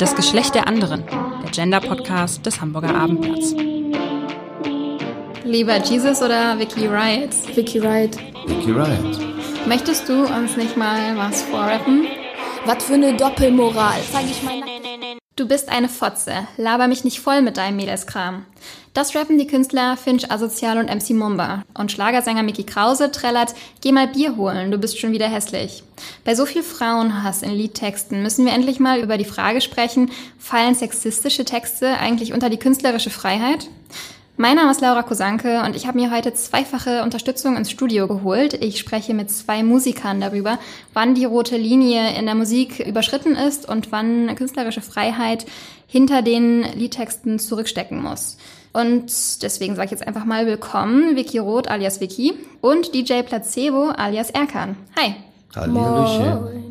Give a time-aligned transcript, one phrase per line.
[0.00, 1.04] Das Geschlecht der anderen,
[1.42, 3.54] der Gender-Podcast des Hamburger Abendblatts.
[5.44, 7.28] Lieber Jesus oder Vicky Riot?
[7.54, 8.16] Vicky Riot.
[8.46, 9.18] Vicky Riot.
[9.66, 12.06] Möchtest du uns nicht mal was vorrappen?
[12.64, 14.00] Was für eine Doppelmoral.
[14.10, 14.79] Zeig ich mal.
[15.40, 16.46] Du bist eine Fotze.
[16.58, 18.44] Laber mich nicht voll mit deinem Mädelskram.
[18.92, 21.64] Das rappen die Künstler Finch Asozial und MC Mumba.
[21.72, 25.82] Und Schlagersänger Mickey Krause trällert, geh mal Bier holen, du bist schon wieder hässlich.
[26.26, 30.74] Bei so viel Frauenhass in Liedtexten müssen wir endlich mal über die Frage sprechen, fallen
[30.74, 33.66] sexistische Texte eigentlich unter die künstlerische Freiheit?
[34.40, 38.54] Mein Name ist Laura Kosanke und ich habe mir heute zweifache Unterstützung ins Studio geholt.
[38.54, 40.58] Ich spreche mit zwei Musikern darüber,
[40.94, 45.44] wann die rote Linie in der Musik überschritten ist und wann künstlerische Freiheit
[45.86, 48.38] hinter den Liedtexten zurückstecken muss.
[48.72, 52.32] Und deswegen sage ich jetzt einfach mal willkommen, Vicky Roth alias Vicky
[52.62, 54.74] und DJ Placebo alias Erkan.
[54.98, 55.16] Hi.
[55.54, 56.69] Hallo.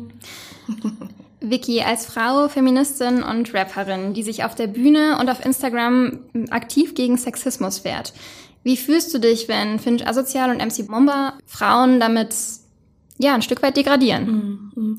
[1.50, 6.20] Vicky, als Frau, Feministin und Rapperin, die sich auf der Bühne und auf Instagram
[6.50, 8.12] aktiv gegen Sexismus wehrt.
[8.62, 12.34] Wie fühlst du dich, wenn Finch Asozial und MC Bomber Frauen damit
[13.18, 14.70] ja ein Stück weit degradieren?
[14.74, 14.96] Mhm.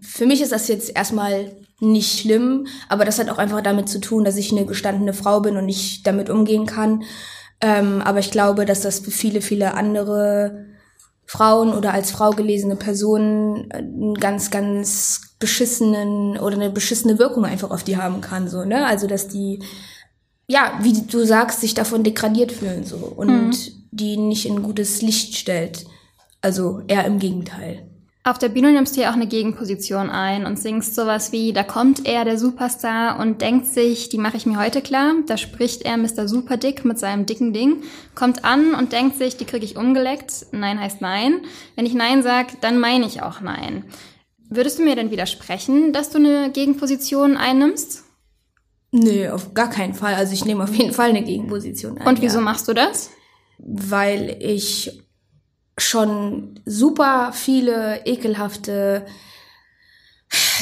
[0.00, 4.00] Für mich ist das jetzt erstmal nicht schlimm, aber das hat auch einfach damit zu
[4.00, 7.02] tun, dass ich eine gestandene Frau bin und nicht damit umgehen kann.
[7.60, 10.66] Ähm, aber ich glaube, dass das für viele, viele andere
[11.30, 17.70] Frauen oder als Frau gelesene Personen einen ganz, ganz beschissenen oder eine beschissene Wirkung einfach
[17.70, 18.84] auf die haben kann, so, ne?
[18.84, 19.62] Also, dass die,
[20.48, 23.52] ja, wie du sagst, sich davon degradiert fühlen, so, und mhm.
[23.92, 25.86] die nicht in gutes Licht stellt.
[26.40, 27.88] Also, eher im Gegenteil.
[28.30, 31.64] Auf der Bühne nimmst du ja auch eine Gegenposition ein und singst sowas wie, da
[31.64, 35.14] kommt er, der Superstar, und denkt sich, die mache ich mir heute klar.
[35.26, 36.28] Da spricht er Mr.
[36.28, 37.82] Superdick mit seinem dicken Ding,
[38.14, 40.46] kommt an und denkt sich, die kriege ich umgeleckt.
[40.52, 41.40] Nein heißt nein.
[41.74, 43.86] Wenn ich nein sag, dann meine ich auch nein.
[44.48, 48.04] Würdest du mir denn widersprechen, dass du eine Gegenposition einnimmst?
[48.92, 50.14] Nö, auf gar keinen Fall.
[50.14, 52.06] Also ich nehme auf jeden Fall eine Gegenposition ein.
[52.06, 52.44] Und wieso ja.
[52.44, 53.10] machst du das?
[53.58, 55.02] Weil ich
[55.80, 59.06] schon super viele ekelhafte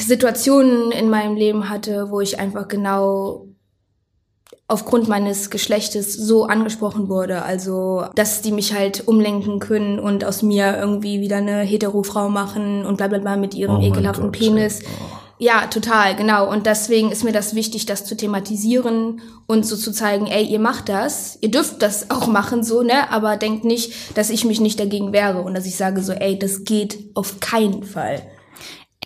[0.00, 3.46] Situationen in meinem Leben hatte, wo ich einfach genau
[4.66, 7.42] aufgrund meines Geschlechtes so angesprochen wurde.
[7.42, 12.84] Also, dass die mich halt umlenken können und aus mir irgendwie wieder eine Hetero-Frau machen
[12.84, 14.80] und bla bla bla mit ihrem oh ekelhaften Gott, Penis.
[14.84, 15.17] Oh.
[15.38, 16.50] Ja, total, genau.
[16.50, 20.58] Und deswegen ist mir das wichtig, das zu thematisieren und so zu zeigen, ey, ihr
[20.58, 23.10] macht das, ihr dürft das auch machen, so, ne?
[23.10, 26.38] Aber denkt nicht, dass ich mich nicht dagegen wehre und dass ich sage so, ey,
[26.38, 28.22] das geht auf keinen Fall.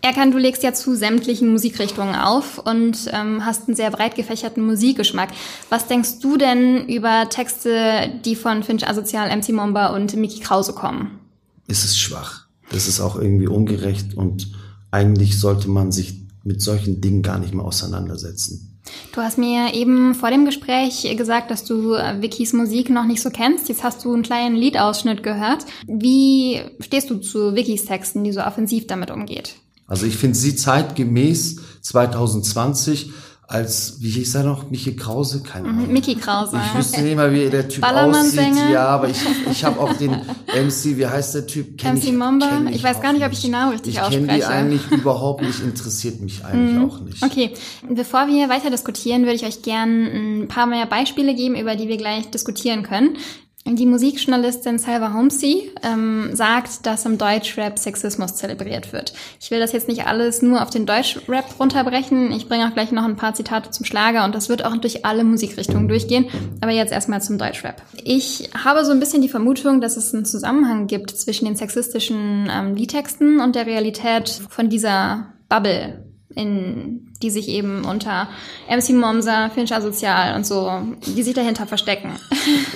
[0.05, 4.65] Erkan, du legst ja zu sämtlichen Musikrichtungen auf und ähm, hast einen sehr breit gefächerten
[4.65, 5.29] Musikgeschmack.
[5.69, 10.73] Was denkst du denn über Texte, die von Finch Asozial, MC Momba und Mickey Krause
[10.73, 11.21] kommen?
[11.69, 12.47] Es ist schwach.
[12.73, 14.49] Es ist auch irgendwie ungerecht und
[14.91, 18.69] eigentlich sollte man sich mit solchen Dingen gar nicht mehr auseinandersetzen.
[19.15, 23.23] Du hast mir eben vor dem Gespräch gesagt, dass du äh, Vickys Musik noch nicht
[23.23, 23.69] so kennst.
[23.69, 25.65] Jetzt hast du einen kleinen Liedausschnitt gehört.
[25.87, 29.55] Wie stehst du zu Vickys Texten, die so offensiv damit umgeht?
[29.87, 33.13] Also ich finde sie zeitgemäß 2020
[33.53, 35.43] als, wie hieß er noch, Michi Krause?
[35.43, 35.93] Keine mhm, Ahnung.
[35.93, 36.59] Mickey Krause.
[36.65, 38.41] Ich wüsste nicht mal, wie der Typ aussieht.
[38.71, 39.19] Ja, aber ich,
[39.51, 41.77] ich habe auch den MC, wie heißt der Typ?
[41.77, 42.63] Kenn MC ich, Mamba?
[42.71, 44.23] Ich, ich weiß gar nicht, ob ich den Namen richtig ich ausspreche.
[44.23, 46.85] Ich kenne die eigentlich überhaupt nicht, interessiert mich eigentlich mhm.
[46.91, 47.23] auch nicht.
[47.23, 47.53] Okay,
[47.91, 51.89] bevor wir weiter diskutieren, würde ich euch gern ein paar mehr Beispiele geben, über die
[51.89, 53.19] wir gleich diskutieren können.
[53.65, 59.15] Die Musikjournalistin Salva Homsey ähm, sagt, dass im Deutschrap Sexismus zelebriert wird.
[59.41, 62.33] Ich will das jetzt nicht alles nur auf den Deutschrap runterbrechen.
[62.33, 65.05] Ich bringe auch gleich noch ein paar Zitate zum Schlager und das wird auch durch
[65.07, 66.27] alle Musikrichtungen durchgehen.
[66.61, 67.81] Aber jetzt erstmal zum Deutschrap.
[68.03, 72.51] Ich habe so ein bisschen die Vermutung, dass es einen Zusammenhang gibt zwischen den sexistischen
[72.51, 78.29] ähm, Liedtexten und der Realität von dieser Bubble, in die sich eben unter
[78.69, 80.71] MC Momsa, Finch Asozial und so,
[81.07, 82.13] die sich dahinter verstecken.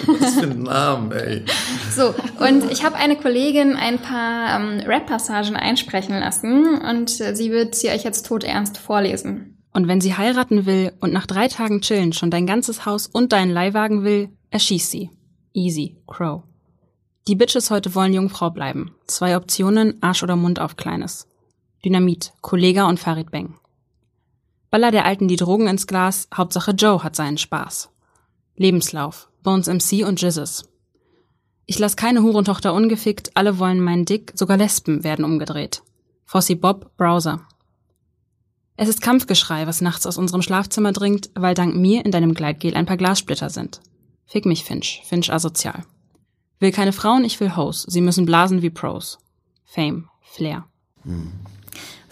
[0.06, 1.44] Was für ein Name, ey.
[1.94, 7.50] So, und ich habe eine Kollegin ein paar ähm, Rap-Passagen einsprechen lassen und äh, sie
[7.50, 9.59] wird sie euch jetzt todernst vorlesen.
[9.73, 13.32] Und wenn sie heiraten will und nach drei Tagen chillen schon dein ganzes Haus und
[13.32, 15.11] deinen Leihwagen will, erschieß sie.
[15.52, 16.44] Easy, Crow.
[17.29, 18.94] Die Bitches heute wollen Jungfrau bleiben.
[19.06, 21.26] Zwei Optionen, Arsch oder Mund auf Kleines.
[21.87, 23.55] Dynamit, Kollega und Farid Beng.
[24.73, 27.91] Baller der Alten die Drogen ins Glas, Hauptsache Joe hat seinen Spaß.
[28.56, 30.69] Lebenslauf, Bones MC und Jizzes.
[31.65, 35.85] Ich lass keine Hurentochter ungefickt, alle wollen meinen Dick, sogar Lesben werden umgedreht.
[36.25, 37.47] Fossi Bob, Browser.
[38.77, 42.75] Es ist Kampfgeschrei, was nachts aus unserem Schlafzimmer dringt, weil dank mir in deinem Gleitgel
[42.75, 43.81] ein paar Glassplitter sind.
[44.25, 45.03] Fick mich, Finch.
[45.05, 45.85] Finch asozial.
[46.59, 47.83] Will keine Frauen, ich will Hoes.
[47.83, 49.21] Sie müssen blasen wie Pros.
[49.65, 50.09] Fame.
[50.21, 50.65] Flair.
[51.05, 51.31] Hm.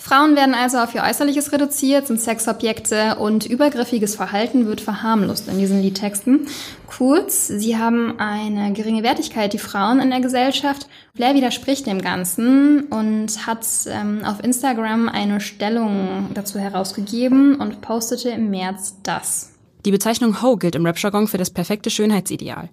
[0.04, 5.58] Frauen werden also auf ihr Äußerliches reduziert, sind Sexobjekte und übergriffiges Verhalten wird verharmlost in
[5.58, 6.46] diesen Liedtexten.
[6.86, 10.88] Kurz, sie haben eine geringe Wertigkeit, die Frauen in der Gesellschaft.
[11.14, 18.28] Blair widerspricht dem Ganzen und hat ähm, auf Instagram eine Stellung dazu herausgegeben und postete
[18.28, 19.54] im März das.
[19.86, 22.68] Die Bezeichnung Ho gilt im Rap-Jargon für das perfekte Schönheitsideal.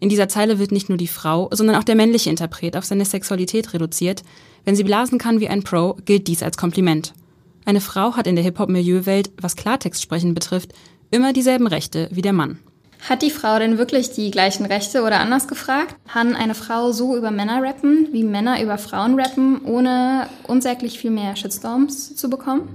[0.00, 3.04] In dieser Zeile wird nicht nur die Frau, sondern auch der männliche Interpret auf seine
[3.04, 4.22] Sexualität reduziert.
[4.64, 7.14] Wenn sie blasen kann wie ein Pro, gilt dies als Kompliment.
[7.64, 10.72] Eine Frau hat in der Hip-Hop-Milieuwelt, was Klartextsprechen betrifft,
[11.10, 12.58] immer dieselben Rechte wie der Mann.
[13.08, 15.96] Hat die Frau denn wirklich die gleichen Rechte oder anders gefragt?
[16.10, 21.10] Kann eine Frau so über Männer rappen, wie Männer über Frauen rappen, ohne unsäglich viel
[21.10, 22.68] mehr Shitstorms zu bekommen?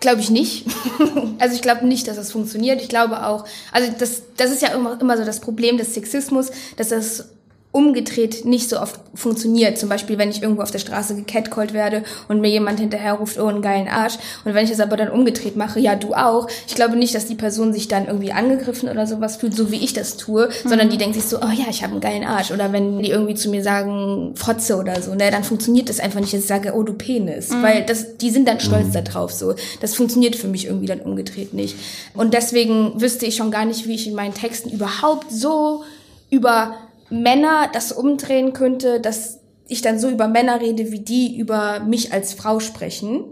[0.00, 0.66] Glaube ich nicht.
[1.38, 2.80] also ich glaube nicht, dass das funktioniert.
[2.80, 6.50] Ich glaube auch, also das, das ist ja immer, immer so das Problem des Sexismus,
[6.76, 7.30] dass das
[7.70, 9.76] umgedreht nicht so oft funktioniert.
[9.76, 13.38] Zum Beispiel, wenn ich irgendwo auf der Straße gecatcallt werde und mir jemand hinterher ruft,
[13.38, 14.14] oh, einen geilen Arsch.
[14.44, 16.48] Und wenn ich das aber dann umgedreht mache, ja, du auch.
[16.66, 19.84] Ich glaube nicht, dass die Person sich dann irgendwie angegriffen oder sowas fühlt, so wie
[19.84, 20.68] ich das tue, mhm.
[20.68, 22.52] sondern die denkt sich so, oh ja, ich habe einen geilen Arsch.
[22.52, 26.20] Oder wenn die irgendwie zu mir sagen, Fotze oder so, ne, dann funktioniert das einfach
[26.20, 27.50] nicht, dass ich sage, oh, du Penis.
[27.50, 27.62] Mhm.
[27.62, 29.04] Weil das, die sind dann stolz mhm.
[29.04, 29.54] darauf, so.
[29.80, 31.76] Das funktioniert für mich irgendwie dann umgedreht nicht.
[32.14, 35.84] Und deswegen wüsste ich schon gar nicht, wie ich in meinen Texten überhaupt so
[36.30, 36.74] über
[37.10, 42.12] Männer das umdrehen könnte, dass ich dann so über Männer rede, wie die über mich
[42.12, 43.24] als Frau sprechen.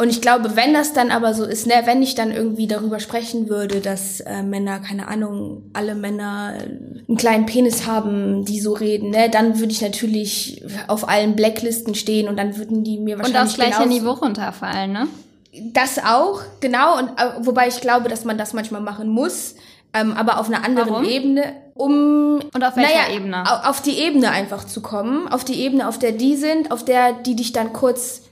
[0.00, 3.00] Und ich glaube, wenn das dann aber so ist, ne, wenn ich dann irgendwie darüber
[3.00, 6.54] sprechen würde, dass äh, Männer, keine Ahnung, alle Männer
[7.06, 11.94] einen kleinen Penis haben, die so reden, ne, dann würde ich natürlich auf allen Blacklisten
[11.94, 15.06] stehen und dann würden die mir wahrscheinlich Und aufs gleiche Niveau runterfallen, ne?
[15.72, 16.98] Das auch, genau.
[16.98, 19.54] Und äh, wobei ich glaube, dass man das manchmal machen muss,
[19.92, 21.04] ähm, aber auf einer anderen Warum?
[21.04, 23.68] Ebene, um und auf welcher naja, Ebene?
[23.68, 27.12] Auf die Ebene einfach zu kommen, auf die Ebene, auf der die sind, auf der
[27.12, 28.22] die dich dann kurz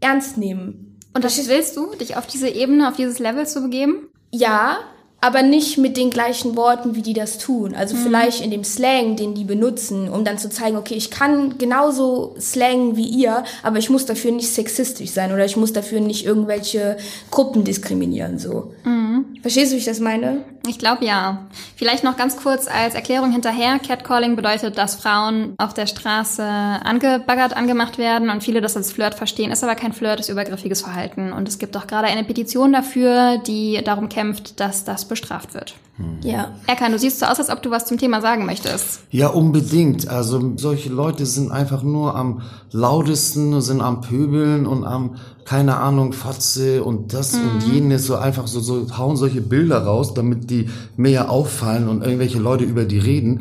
[0.00, 0.98] ernst nehmen.
[1.14, 4.08] Und das willst du, dich auf diese Ebene, auf dieses Level zu begeben?
[4.30, 4.78] Ja,
[5.20, 7.76] aber nicht mit den gleichen Worten, wie die das tun.
[7.76, 8.00] Also mhm.
[8.00, 12.34] vielleicht in dem Slang, den die benutzen, um dann zu zeigen, okay, ich kann genauso
[12.40, 16.26] slangen wie ihr, aber ich muss dafür nicht sexistisch sein oder ich muss dafür nicht
[16.26, 16.96] irgendwelche
[17.30, 18.72] Gruppen diskriminieren, so.
[18.84, 19.26] Mhm.
[19.42, 20.44] Verstehst du, wie ich das meine?
[20.68, 21.46] Ich glaube ja.
[21.76, 23.78] Vielleicht noch ganz kurz als Erklärung hinterher.
[23.78, 29.14] Catcalling bedeutet, dass Frauen auf der Straße angebaggert, angemacht werden und viele das als Flirt
[29.14, 29.50] verstehen.
[29.50, 31.32] Ist aber kein Flirt, ist übergriffiges Verhalten.
[31.32, 35.74] Und es gibt auch gerade eine Petition dafür, die darum kämpft, dass das bestraft wird.
[35.96, 36.20] Hm.
[36.22, 36.52] Ja.
[36.66, 39.00] Erkan, du siehst so aus, als ob du was zum Thema sagen möchtest.
[39.10, 40.08] Ja, unbedingt.
[40.08, 46.14] Also solche Leute sind einfach nur am lautesten, sind am Pöbeln und am, keine Ahnung,
[46.14, 47.50] Fatze und das mhm.
[47.50, 52.02] und jenes, so einfach so, so hauen solche Bilder raus, damit die mehr auffallen und
[52.02, 53.40] irgendwelche Leute über die reden.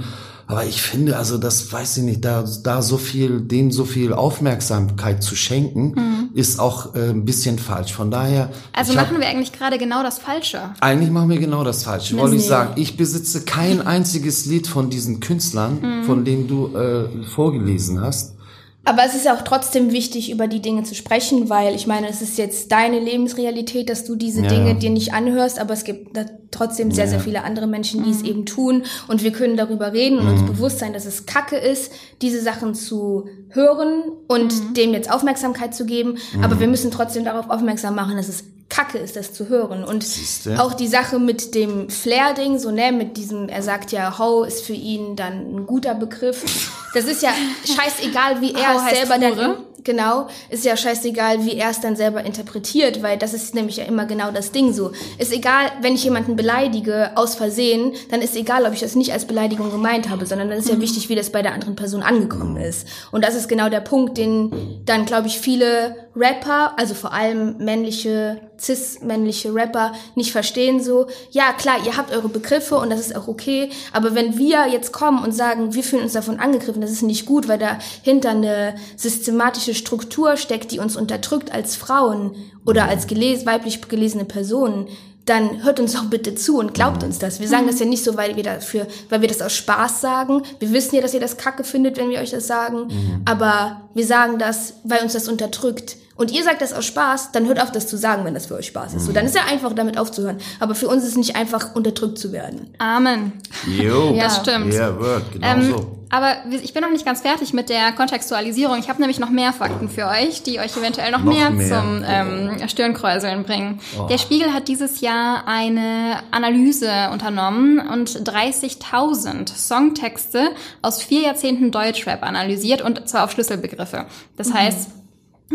[0.51, 4.11] Aber ich finde, also das weiß ich nicht, da, da so viel, denen so viel
[4.11, 6.29] Aufmerksamkeit zu schenken, mhm.
[6.33, 7.93] ist auch äh, ein bisschen falsch.
[7.93, 8.49] Von daher.
[8.73, 10.71] Also machen hab, wir eigentlich gerade genau das Falsche.
[10.81, 12.17] Eigentlich machen wir genau das Falsche.
[12.17, 16.03] Wollte ich sagen, ich besitze kein einziges Lied von diesen Künstlern, mhm.
[16.03, 18.35] von denen du äh, vorgelesen hast.
[18.83, 22.21] Aber es ist auch trotzdem wichtig, über die Dinge zu sprechen, weil ich meine, es
[22.21, 24.47] ist jetzt deine Lebensrealität, dass du diese ja.
[24.47, 27.11] Dinge dir nicht anhörst, aber es gibt da trotzdem sehr, ja.
[27.11, 28.15] sehr viele andere Menschen, die mhm.
[28.15, 30.31] es eben tun und wir können darüber reden und mhm.
[30.31, 31.91] uns bewusst sein, dass es Kacke ist,
[32.23, 34.73] diese Sachen zu hören und mhm.
[34.73, 36.59] dem jetzt Aufmerksamkeit zu geben, aber mhm.
[36.61, 39.83] wir müssen trotzdem darauf aufmerksam machen, dass es Kacke ist, das zu hören.
[39.83, 40.61] Und Siehste?
[40.63, 44.65] auch die Sache mit dem Flair-Ding, so, ne, mit diesem, er sagt ja, Ho ist
[44.65, 46.71] für ihn dann ein guter Begriff.
[46.93, 47.31] Das ist ja
[47.65, 52.23] scheißegal, wie er es selber dann, genau, ist ja scheißegal, wie er es dann selber
[52.23, 54.91] interpretiert, weil das ist nämlich ja immer genau das Ding so.
[55.17, 59.13] Ist egal, wenn ich jemanden beleidige, aus Versehen, dann ist egal, ob ich das nicht
[59.13, 60.81] als Beleidigung gemeint habe, sondern dann ist ja mhm.
[60.81, 62.87] wichtig, wie das bei der anderen Person angekommen ist.
[63.11, 67.57] Und das ist genau der Punkt, den dann, glaube ich, viele Rapper, also vor allem
[67.57, 73.15] männliche cis-männliche Rapper nicht verstehen, so, ja klar, ihr habt eure Begriffe und das ist
[73.15, 76.91] auch okay, aber wenn wir jetzt kommen und sagen, wir fühlen uns davon angegriffen, das
[76.91, 82.35] ist nicht gut, weil dahinter eine systematische Struktur steckt, die uns unterdrückt als Frauen
[82.65, 84.87] oder als geles weiblich gelesene Personen,
[85.25, 87.39] dann hört uns doch bitte zu und glaubt uns das.
[87.39, 90.41] Wir sagen das ja nicht so, weil wir dafür, weil wir das aus Spaß sagen.
[90.59, 92.87] Wir wissen ja, dass ihr das Kacke findet, wenn wir euch das sagen.
[92.87, 93.21] Mhm.
[93.25, 97.47] Aber wir sagen das, weil uns das unterdrückt und ihr sagt das aus Spaß, dann
[97.47, 99.05] hört auf, das zu sagen, wenn das für euch Spaß ist.
[99.05, 100.37] So, dann ist ja einfach, damit aufzuhören.
[100.59, 102.73] Aber für uns ist es nicht einfach, unterdrückt zu werden.
[102.77, 103.33] Amen.
[103.65, 104.13] Jo.
[104.15, 104.71] ja, das stimmt.
[104.73, 105.97] Ja, wird, genau ähm, so.
[106.11, 108.77] Aber ich bin noch nicht ganz fertig mit der Kontextualisierung.
[108.77, 111.67] Ich habe nämlich noch mehr Fakten für euch, die euch eventuell noch, noch mehr, mehr,
[111.69, 113.79] zum ähm, Stirnkräuseln bringen.
[113.97, 114.07] Oh.
[114.07, 120.49] Der Spiegel hat dieses Jahr eine Analyse unternommen und 30.000 Songtexte
[120.81, 124.05] aus vier Jahrzehnten Deutschrap analysiert und zwar auf Schlüsselbegriffe.
[124.35, 124.53] Das mhm.
[124.55, 124.89] heißt,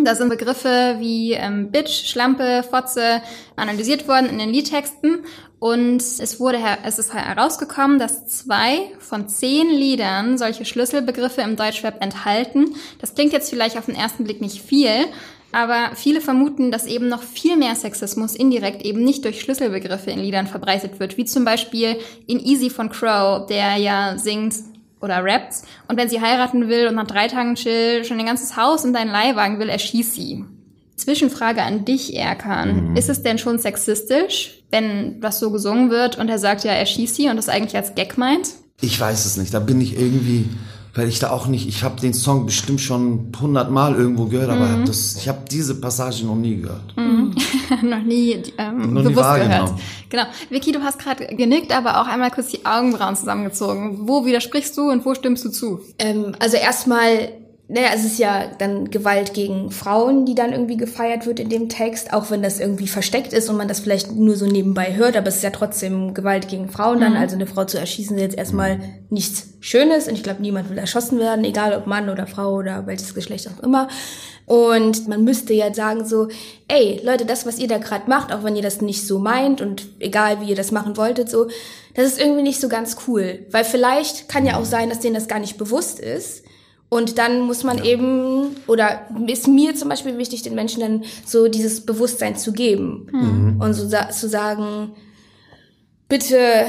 [0.05, 3.23] Da sind Begriffe wie ähm, Bitch, Schlampe, Fotze
[3.57, 5.21] analysiert worden in den Liedtexten
[5.59, 12.03] und es wurde es ist herausgekommen, dass zwei von zehn Liedern solche Schlüsselbegriffe im Deutschrap
[12.03, 12.75] enthalten.
[13.01, 15.07] Das klingt jetzt vielleicht auf den ersten Blick nicht viel,
[15.51, 20.19] aber viele vermuten, dass eben noch viel mehr Sexismus indirekt eben nicht durch Schlüsselbegriffe in
[20.19, 24.55] Liedern verbreitet wird, wie zum Beispiel in Easy von Crow, der ja singt,
[25.07, 25.63] oder rappt.
[25.89, 28.93] Und wenn sie heiraten will und nach drei Tagen chill schon ein ganzes Haus und
[28.93, 30.45] deinen Leihwagen will, erschießt sie.
[30.97, 32.91] Zwischenfrage an dich, Erkan.
[32.91, 32.97] Mhm.
[32.97, 36.87] Ist es denn schon sexistisch, wenn was so gesungen wird und er sagt, ja, er
[36.87, 38.49] schießt sie und das eigentlich als Gag meint?
[38.81, 39.55] Ich weiß es nicht.
[39.55, 40.47] Da bin ich irgendwie
[40.97, 44.67] weil ich da auch nicht, ich habe den Song bestimmt schon hundertmal irgendwo gehört, aber
[44.67, 44.87] mhm.
[44.87, 46.97] das, ich habe diese Passage noch nie gehört.
[46.97, 47.35] Mhm.
[47.83, 49.75] noch nie ähm, noch bewusst nie gehört.
[50.09, 50.25] Genau.
[50.49, 54.09] Vicky, du hast gerade genickt, aber auch einmal kurz die Augenbrauen zusammengezogen.
[54.09, 55.81] Wo widersprichst du und wo stimmst du zu?
[55.99, 57.29] Ähm, also erstmal
[57.69, 61.69] naja, es ist ja dann Gewalt gegen Frauen, die dann irgendwie gefeiert wird in dem
[61.69, 65.17] Text, auch wenn das irgendwie versteckt ist und man das vielleicht nur so nebenbei hört,
[65.17, 67.15] aber es ist ja trotzdem Gewalt gegen Frauen dann.
[67.15, 67.19] Mhm.
[67.19, 68.79] Also eine Frau zu erschießen ist jetzt erstmal
[69.11, 72.87] nichts Schönes und ich glaube, niemand will erschossen werden, egal ob Mann oder Frau oder
[72.87, 73.89] welches Geschlecht auch immer.
[74.47, 76.29] Und man müsste jetzt sagen so,
[76.69, 79.61] ey, Leute, das, was ihr da gerade macht, auch wenn ihr das nicht so meint
[79.61, 81.49] und egal wie ihr das machen wolltet, so,
[81.95, 83.41] das ist irgendwie nicht so ganz cool.
[83.51, 86.45] Weil vielleicht kann ja auch sein, dass denen das gar nicht bewusst ist
[86.89, 87.85] und dann muss man ja.
[87.85, 93.09] eben, oder ist mir zum Beispiel wichtig, den Menschen dann so dieses Bewusstsein zu geben.
[93.11, 93.61] Mhm.
[93.61, 94.93] Und so zu sagen,
[96.09, 96.67] bitte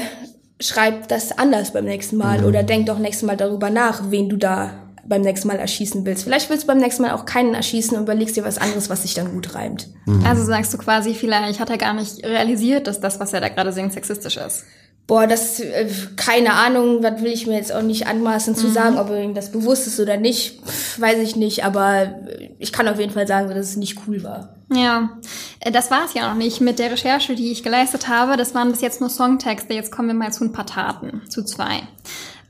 [0.60, 2.46] schreib das anders beim nächsten Mal mhm.
[2.46, 4.72] oder denk doch nächstes Mal darüber nach, wen du da
[5.08, 6.24] beim nächsten Mal erschießen willst.
[6.24, 9.02] Vielleicht willst du beim nächsten Mal auch keinen erschießen und überlegst dir was anderes, was
[9.02, 9.88] sich dann gut reimt.
[10.04, 10.24] Mhm.
[10.26, 13.48] Also sagst du quasi, vielleicht hat er gar nicht realisiert, dass das, was er da
[13.48, 14.64] gerade singt, sexistisch ist.
[15.08, 18.72] Boah, das, äh, keine Ahnung, was will ich mir jetzt auch nicht anmaßen zu mhm.
[18.72, 20.60] sagen, ob ihm das bewusst ist oder nicht,
[21.00, 22.14] weiß ich nicht, aber
[22.58, 24.54] ich kann auf jeden Fall sagen, dass es nicht cool war.
[24.70, 25.18] Ja,
[25.60, 28.36] äh, das war es ja noch nicht mit der Recherche, die ich geleistet habe.
[28.36, 29.72] Das waren bis jetzt nur Songtexte.
[29.72, 31.84] Jetzt kommen wir mal zu ein paar Taten, zu zwei.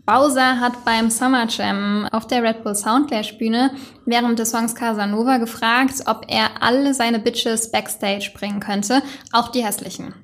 [0.05, 3.71] Bowser hat beim Summer Jam auf der Red Bull Soundclash Bühne
[4.05, 9.65] während des Songs Casanova gefragt, ob er alle seine Bitches backstage bringen könnte, auch die
[9.65, 10.15] hässlichen.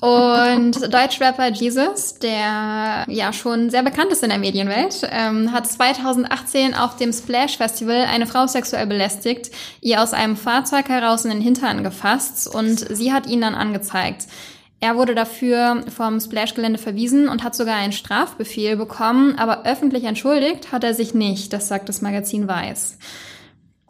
[0.00, 6.74] Und Deutschrapper Jesus, der ja schon sehr bekannt ist in der Medienwelt, ähm, hat 2018
[6.74, 9.50] auf dem Splash Festival eine Frau sexuell belästigt,
[9.80, 14.26] ihr aus einem Fahrzeug heraus in den Hintern gefasst und sie hat ihn dann angezeigt.
[14.80, 20.70] Er wurde dafür vom Splash-Gelände verwiesen und hat sogar einen Strafbefehl bekommen, aber öffentlich entschuldigt
[20.70, 22.98] hat er sich nicht, das sagt das Magazin Weiß.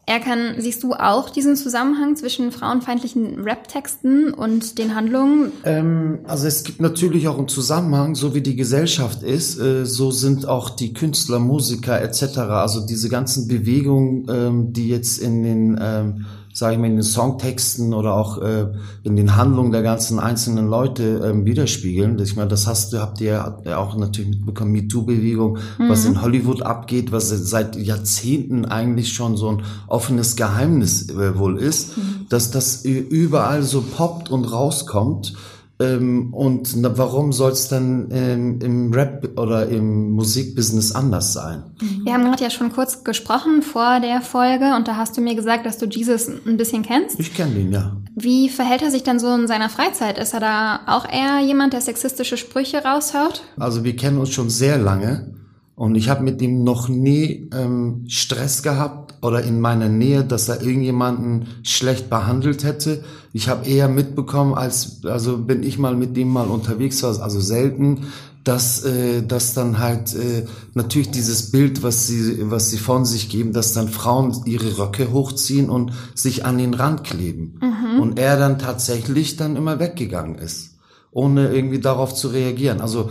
[0.08, 5.50] Erkan, siehst du auch diesen Zusammenhang zwischen frauenfeindlichen Rap-Texten und den Handlungen?
[5.64, 10.12] Ähm, also es gibt natürlich auch einen Zusammenhang, so wie die Gesellschaft ist, äh, so
[10.12, 12.38] sind auch die Künstler, Musiker etc.
[12.38, 17.02] Also diese ganzen Bewegungen, ähm, die jetzt in den ähm, sage ich mal, in den
[17.02, 18.68] Songtexten oder auch äh,
[19.02, 22.18] in den Handlungen der ganzen einzelnen Leute ähm, widerspiegeln.
[22.18, 25.90] Ich meine, das hast du, habt ihr ja auch natürlich mitbekommen, MeToo-Bewegung, mhm.
[25.90, 31.58] was in Hollywood abgeht, was seit Jahrzehnten eigentlich schon so ein offenes Geheimnis äh, wohl
[31.58, 32.24] ist, mhm.
[32.30, 35.34] dass das überall so poppt und rauskommt.
[35.78, 41.64] Ähm, und na, warum soll es dann ähm, im Rap oder im Musikbusiness anders sein?
[42.04, 45.34] Wir haben gerade ja schon kurz gesprochen vor der Folge und da hast du mir
[45.34, 47.20] gesagt, dass du Jesus ein bisschen kennst.
[47.20, 47.96] Ich kenne ihn, ja.
[48.14, 50.18] Wie verhält er sich denn so in seiner Freizeit?
[50.18, 53.42] Ist er da auch eher jemand, der sexistische Sprüche raushaut?
[53.58, 55.34] Also wir kennen uns schon sehr lange
[55.76, 60.48] und ich habe mit ihm noch nie ähm, Stress gehabt oder in meiner Nähe, dass
[60.48, 63.04] er irgendjemanden schlecht behandelt hätte.
[63.34, 67.40] Ich habe eher mitbekommen, als also bin ich mal mit ihm mal unterwegs war, also
[67.40, 68.06] selten,
[68.42, 73.28] dass äh, dass dann halt äh, natürlich dieses Bild, was sie was sie von sich
[73.28, 78.00] geben, dass dann Frauen ihre Röcke hochziehen und sich an den Rand kleben mhm.
[78.00, 80.76] und er dann tatsächlich dann immer weggegangen ist,
[81.10, 82.80] ohne irgendwie darauf zu reagieren.
[82.80, 83.10] Also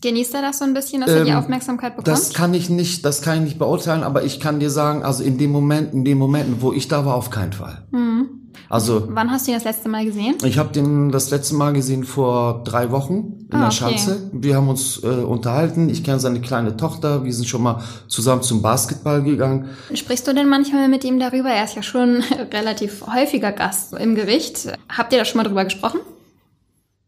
[0.00, 2.08] Genießt er das so ein bisschen, dass er die ähm, Aufmerksamkeit bekommt?
[2.08, 5.22] Das kann ich nicht, das kann ich nicht beurteilen, aber ich kann dir sagen, also
[5.24, 7.86] in dem Moment, in den Momenten, wo ich da war, auf keinen Fall.
[7.90, 8.38] Mhm.
[8.68, 10.36] Also wann hast du ihn das letzte Mal gesehen?
[10.44, 14.30] Ich habe den das letzte Mal gesehen vor drei Wochen in ah, der Schanze.
[14.32, 15.88] Wir haben uns äh, unterhalten.
[15.88, 17.24] Ich kenne seine kleine Tochter.
[17.24, 19.70] Wir sind schon mal zusammen zum Basketball gegangen.
[19.94, 21.48] Sprichst du denn manchmal mit ihm darüber?
[21.48, 24.68] Er ist ja schon relativ häufiger Gast im Gericht.
[24.88, 26.00] Habt ihr da schon mal drüber gesprochen?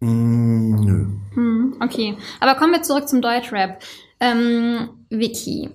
[0.00, 0.50] Mm,
[1.80, 3.82] okay, aber kommen wir zurück zum Deutschrap.
[4.20, 5.70] Ähm, Vicky,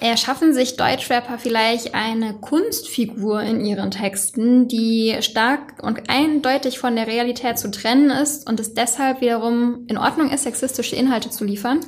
[0.00, 7.06] erschaffen sich Deutschrapper vielleicht eine Kunstfigur in ihren Texten, die stark und eindeutig von der
[7.06, 11.80] Realität zu trennen ist und es deshalb wiederum in Ordnung ist, sexistische Inhalte zu liefern?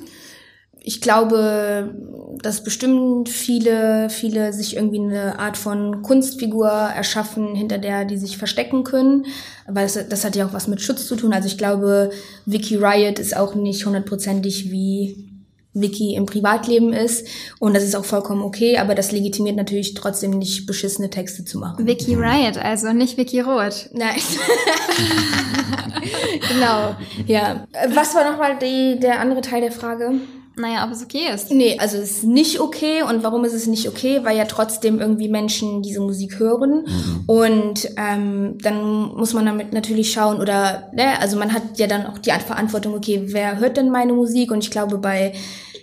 [0.85, 1.95] Ich glaube,
[2.43, 8.37] dass bestimmt viele, viele sich irgendwie eine Art von Kunstfigur erschaffen, hinter der die sich
[8.37, 9.27] verstecken können.
[9.69, 11.33] Weil das, das hat ja auch was mit Schutz zu tun.
[11.33, 12.11] Also ich glaube,
[12.47, 15.29] Vicky Riot ist auch nicht hundertprozentig wie
[15.73, 17.29] Vicky im Privatleben ist.
[17.61, 21.59] Und das ist auch vollkommen okay, aber das legitimiert natürlich trotzdem nicht beschissene Texte zu
[21.59, 21.87] machen.
[21.87, 23.89] Vicky Riot, also nicht Vicky Roth.
[23.93, 24.17] Nein.
[26.49, 26.97] genau,
[27.27, 27.69] ja.
[27.95, 30.12] Was war nochmal der andere Teil der Frage?
[30.55, 31.51] Naja, ob es okay ist.
[31.51, 33.03] Nee, also es ist nicht okay.
[33.03, 34.21] Und warum ist es nicht okay?
[34.23, 36.85] Weil ja trotzdem irgendwie Menschen diese Musik hören.
[36.87, 37.25] Mhm.
[37.27, 42.07] Und ähm, dann muss man damit natürlich schauen, oder, ne, also man hat ja dann
[42.07, 44.51] auch die Verantwortung, okay, wer hört denn meine Musik?
[44.51, 45.33] Und ich glaube, bei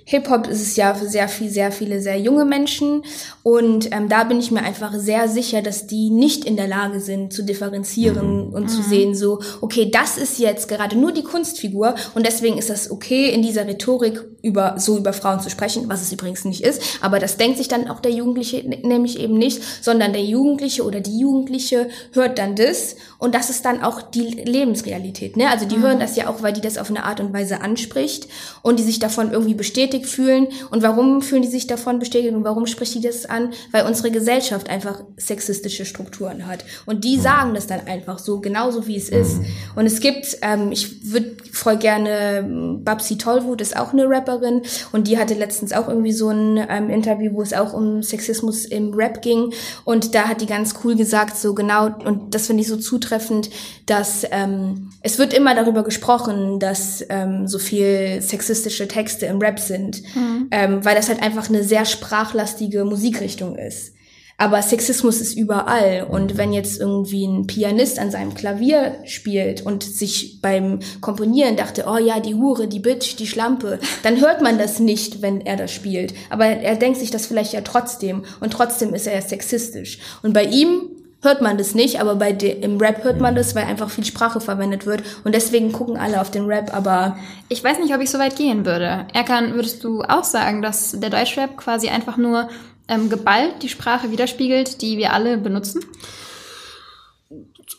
[0.09, 3.03] Hip-Hop ist es ja für sehr viel, sehr viele, sehr junge Menschen.
[3.43, 6.99] Und ähm, da bin ich mir einfach sehr sicher, dass die nicht in der Lage
[6.99, 8.53] sind zu differenzieren mhm.
[8.53, 8.69] und mhm.
[8.69, 12.89] zu sehen, so, okay, das ist jetzt gerade nur die Kunstfigur und deswegen ist das
[12.89, 16.81] okay, in dieser Rhetorik über so über Frauen zu sprechen, was es übrigens nicht ist.
[17.01, 20.99] Aber das denkt sich dann auch der Jugendliche nämlich eben nicht, sondern der Jugendliche oder
[20.99, 25.35] die Jugendliche hört dann das und das ist dann auch die Lebensrealität.
[25.35, 25.49] Ne?
[25.49, 25.83] Also die mhm.
[25.83, 28.27] hören das ja auch, weil die das auf eine Art und Weise anspricht
[28.61, 30.47] und die sich davon irgendwie bestätigt fühlen.
[30.71, 33.51] Und warum fühlen die sich davon bestätigt und warum spricht die das an?
[33.71, 36.63] Weil unsere Gesellschaft einfach sexistische Strukturen hat.
[36.85, 37.21] Und die mhm.
[37.21, 39.39] sagen das dann einfach so, genauso wie es ist.
[39.39, 39.45] Mhm.
[39.75, 42.47] Und es gibt, ähm, ich würde voll gerne,
[42.83, 44.48] Babsi Tollwut ist auch eine Rapperin
[44.91, 48.65] und die hatte letztens auch irgendwie so ein ähm, Interview, wo es auch um Sexismus
[48.65, 49.53] im Rap ging.
[49.85, 53.09] Und da hat die ganz cool gesagt, so genau, und das finde ich so zutreffend,
[53.09, 53.49] zutreffend,
[53.85, 59.59] dass ähm, es wird immer darüber gesprochen, dass ähm, so viel sexistische Texte im Rap
[59.59, 60.47] sind, mhm.
[60.51, 63.93] ähm, weil das halt einfach eine sehr sprachlastige Musikrichtung ist.
[64.39, 66.07] Aber Sexismus ist überall.
[66.09, 71.85] Und wenn jetzt irgendwie ein Pianist an seinem Klavier spielt und sich beim Komponieren dachte,
[71.87, 75.57] oh ja, die Hure, die Bitch, die Schlampe, dann hört man das nicht, wenn er
[75.57, 76.13] das spielt.
[76.29, 78.23] Aber er denkt sich das vielleicht ja trotzdem.
[78.39, 79.99] Und trotzdem ist er sexistisch.
[80.23, 80.89] Und bei ihm
[81.21, 84.05] hört man das nicht, aber bei de, im Rap hört man das, weil einfach viel
[84.05, 87.17] Sprache verwendet wird und deswegen gucken alle auf den Rap, aber
[87.49, 89.05] ich weiß nicht, ob ich so weit gehen würde.
[89.13, 92.47] Erkan, würdest du auch sagen, dass der Deutschrap quasi einfach nur
[92.89, 95.81] ähm, geballt die Sprache widerspiegelt, die wir alle benutzen?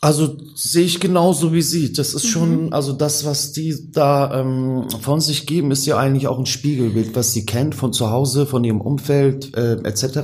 [0.03, 1.93] Also sehe ich genauso wie sie.
[1.93, 2.73] Das ist schon, mhm.
[2.73, 7.15] also das, was die da ähm, von sich geben, ist ja eigentlich auch ein Spiegelbild,
[7.15, 10.21] was sie kennt von zu Hause, von ihrem Umfeld äh, etc.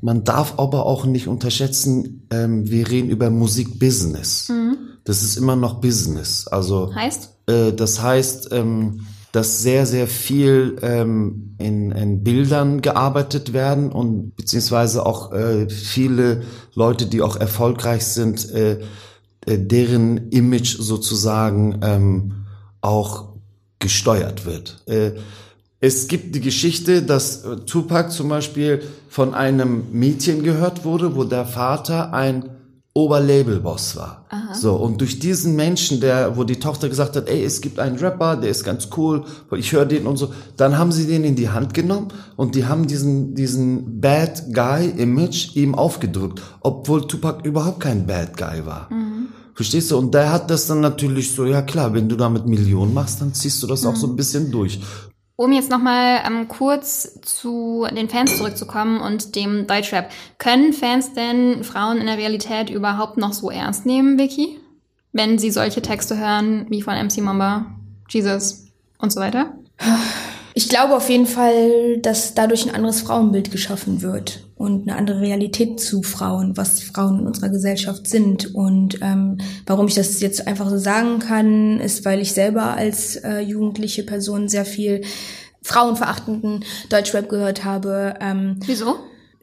[0.00, 4.48] Man darf aber auch nicht unterschätzen, ähm, wir reden über Musikbusiness.
[4.48, 4.76] Mhm.
[5.04, 6.48] Das ist immer noch Business.
[6.48, 7.30] Also heißt?
[7.46, 14.34] Äh, das heißt, ähm, dass sehr, sehr viel ähm, in, in Bildern gearbeitet werden und
[14.36, 16.42] beziehungsweise auch äh, viele
[16.74, 18.80] Leute, die auch erfolgreich sind, äh,
[19.46, 22.32] äh, deren Image sozusagen ähm,
[22.80, 23.34] auch
[23.78, 24.82] gesteuert wird.
[24.86, 25.12] Äh,
[25.80, 31.24] es gibt die Geschichte, dass äh, Tupac zum Beispiel von einem Mädchen gehört wurde, wo
[31.24, 32.50] der Vater ein
[32.92, 34.26] Oberlabelboss war.
[34.30, 34.54] Aha.
[34.54, 37.96] So, und durch diesen Menschen, der, wo die Tochter gesagt hat, ey, es gibt einen
[37.98, 39.24] Rapper, der ist ganz cool,
[39.56, 42.66] ich höre den und so, dann haben sie den in die Hand genommen und die
[42.66, 48.92] haben diesen, diesen Bad Guy Image ihm aufgedrückt, obwohl Tupac überhaupt kein Bad Guy war.
[48.92, 49.28] Mhm.
[49.54, 49.98] Verstehst du?
[49.98, 53.34] Und der hat das dann natürlich so, ja klar, wenn du damit Millionen machst, dann
[53.34, 53.88] ziehst du das mhm.
[53.90, 54.80] auch so ein bisschen durch.
[55.40, 60.10] Um jetzt nochmal ähm, kurz zu den Fans zurückzukommen und dem Deutschrap.
[60.36, 64.60] Können Fans denn Frauen in der Realität überhaupt noch so ernst nehmen, Vicky?
[65.14, 67.74] Wenn sie solche Texte hören wie von MC Mamba,
[68.10, 68.66] Jesus
[68.98, 69.54] und so weiter?
[70.60, 75.22] Ich glaube auf jeden Fall, dass dadurch ein anderes Frauenbild geschaffen wird und eine andere
[75.22, 78.54] Realität zu Frauen, was Frauen in unserer Gesellschaft sind.
[78.54, 83.16] Und ähm, warum ich das jetzt einfach so sagen kann, ist, weil ich selber als
[83.16, 85.00] äh, jugendliche Person sehr viel
[85.62, 88.16] frauenverachtenden Deutschrap gehört habe.
[88.20, 88.96] Ähm, Wieso?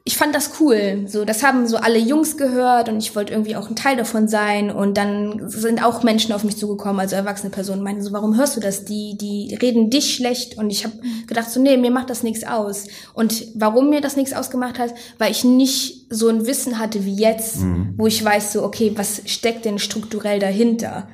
[0.07, 1.03] Ich fand das cool.
[1.05, 4.29] So, das haben so alle Jungs gehört und ich wollte irgendwie auch ein Teil davon
[4.29, 4.71] sein.
[4.71, 8.55] Und dann sind auch Menschen auf mich zugekommen, also erwachsene Personen, meinen so, warum hörst
[8.55, 8.85] du das?
[8.85, 10.57] Die, die reden dich schlecht.
[10.57, 10.95] Und ich habe
[11.27, 12.85] gedacht so, nee, mir macht das nichts aus.
[13.13, 17.15] Und warum mir das nichts ausgemacht hat, weil ich nicht so ein Wissen hatte wie
[17.15, 17.95] jetzt, mhm.
[17.97, 21.09] wo ich weiß so, okay, was steckt denn strukturell dahinter?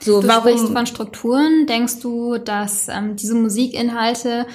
[0.00, 1.66] So, du warum, sprichst von Strukturen.
[1.66, 4.46] Denkst du, dass ähm, diese Musikinhalte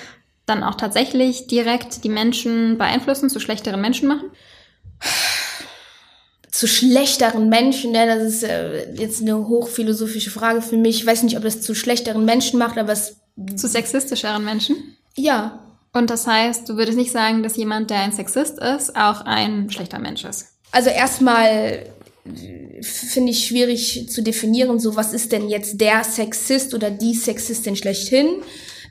[0.48, 4.32] dann auch tatsächlich direkt die Menschen beeinflussen, zu schlechteren Menschen machen?
[6.50, 11.02] Zu schlechteren Menschen, ne, das ist äh, jetzt eine hochphilosophische Frage für mich.
[11.02, 13.18] Ich weiß nicht, ob das zu schlechteren Menschen macht, aber es.
[13.56, 14.98] Zu sexistischeren Menschen?
[15.16, 15.60] Ja.
[15.94, 19.70] Und das heißt, du würdest nicht sagen, dass jemand, der ein Sexist ist, auch ein
[19.70, 20.48] schlechter Mensch ist?
[20.72, 21.86] Also erstmal
[22.82, 27.76] finde ich schwierig zu definieren, so was ist denn jetzt der Sexist oder die Sexistin
[27.76, 28.42] schlechthin.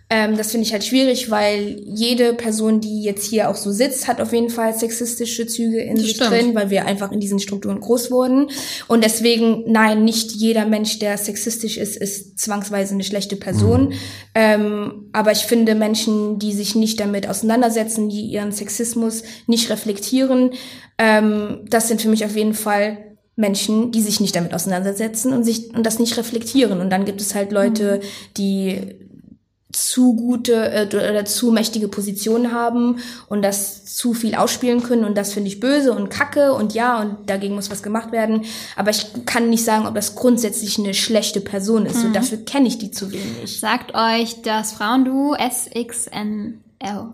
[0.08, 4.06] Ähm, das finde ich halt schwierig, weil jede Person, die jetzt hier auch so sitzt,
[4.06, 6.30] hat auf jeden Fall sexistische Züge in sich stimmt.
[6.30, 8.48] drin, weil wir einfach in diesen Strukturen groß wurden.
[8.86, 13.94] Und deswegen, nein, nicht jeder Mensch, der sexistisch ist, ist zwangsweise eine schlechte Person.
[14.34, 20.52] Ähm, aber ich finde Menschen, die sich nicht damit auseinandersetzen, die ihren Sexismus nicht reflektieren,
[20.98, 22.98] ähm, das sind für mich auf jeden Fall
[23.34, 26.80] Menschen, die sich nicht damit auseinandersetzen und sich und das nicht reflektieren.
[26.80, 28.00] Und dann gibt es halt Leute,
[28.38, 28.96] die
[29.76, 32.96] zu gute äh, oder zu mächtige Positionen haben
[33.28, 37.00] und das zu viel ausspielen können und das finde ich böse und kacke und ja
[37.00, 38.44] und dagegen muss was gemacht werden.
[38.74, 42.00] Aber ich kann nicht sagen, ob das grundsätzlich eine schlechte Person ist.
[42.00, 43.60] So, dafür kenne ich die zu wenig.
[43.60, 46.54] Sagt euch das Frauenduo SXNL.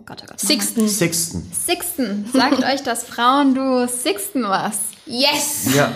[0.05, 0.39] Gott, oh Gott.
[0.39, 0.87] Sixten.
[0.87, 1.51] Sixten.
[1.51, 2.25] Sixten.
[2.31, 4.79] Sagt euch das Frauenduo Sixten was?
[5.05, 5.75] Yes!
[5.75, 5.91] Ja.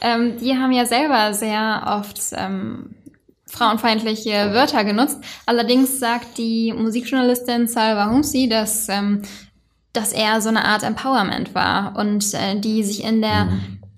[0.00, 2.94] Ähm, die haben ja selber sehr oft ähm,
[3.50, 5.18] frauenfeindliche Wörter genutzt.
[5.46, 9.22] Allerdings sagt die Musikjournalistin Salva Humsi, dass ähm,
[9.92, 13.48] das eher so eine Art Empowerment war und äh, die sich in der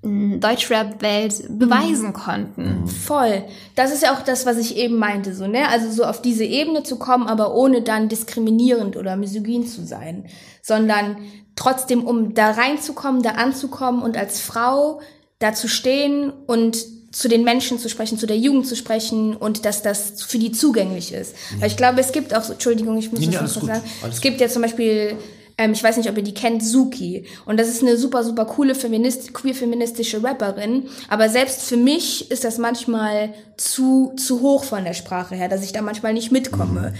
[0.03, 0.41] Mhm.
[0.41, 2.88] Deutschrap-Welt beweisen konnten.
[2.88, 3.45] Voll.
[3.77, 5.69] Das ist ja auch das, was ich eben meinte, so, ne?
[5.69, 10.27] Also so auf diese Ebene zu kommen, aber ohne dann diskriminierend oder misogyn zu sein,
[10.61, 11.19] sondern
[11.55, 15.01] trotzdem, um da reinzukommen, da anzukommen und als Frau
[15.38, 16.79] da zu stehen und
[17.12, 20.51] zu den Menschen zu sprechen, zu der Jugend zu sprechen und dass das für die
[20.53, 21.35] zugänglich ist.
[21.59, 23.83] Weil ich glaube, es gibt auch, Entschuldigung, ich muss Nee, das nee, sagen.
[24.03, 25.16] alles Es gibt ja zum Beispiel
[25.59, 27.27] ähm, ich weiß nicht, ob ihr die kennt, Suki.
[27.44, 30.88] Und das ist eine super, super coole Feminist queer-feministische Rapperin.
[31.09, 35.64] Aber selbst für mich ist das manchmal zu, zu hoch von der Sprache her, dass
[35.64, 36.94] ich da manchmal nicht mitkomme.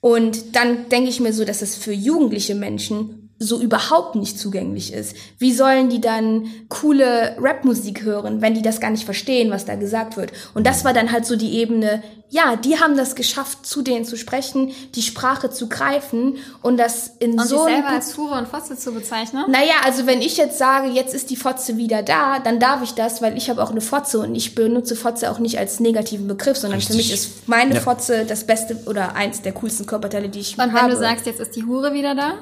[0.00, 4.92] Und dann denke ich mir so, dass es für jugendliche Menschen so überhaupt nicht zugänglich
[4.94, 5.14] ist.
[5.38, 9.74] Wie sollen die dann coole Rapmusik hören, wenn die das gar nicht verstehen, was da
[9.74, 10.32] gesagt wird?
[10.54, 14.04] Und das war dann halt so die Ebene, ja, die haben das geschafft, zu denen
[14.06, 18.38] zu sprechen, die Sprache zu greifen und das in Und so einem selber als Hure
[18.38, 19.44] und Fotze zu bezeichnen?
[19.48, 22.92] naja, also wenn ich jetzt sage, jetzt ist die Fotze wieder da, dann darf ich
[22.94, 26.26] das, weil ich habe auch eine Fotze und ich benutze Fotze auch nicht als negativen
[26.26, 27.32] Begriff, sondern für mich Richtig.
[27.32, 27.80] ist meine Ja.
[27.80, 30.92] Fotze das beste oder eins der coolsten Körperteile, die ich Und wenn habe.
[30.94, 32.32] du sagst, jetzt ist die Hure wieder da?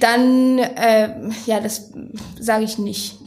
[0.00, 1.92] Dann, äh, ja, das
[2.38, 3.18] sage ich nicht.